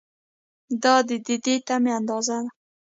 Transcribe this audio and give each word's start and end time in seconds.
دا 0.83 0.95
د 1.07 1.09
دې 1.45 1.55
تمې 1.67 1.91
اندازه 1.99 2.37
ده. 2.43 2.49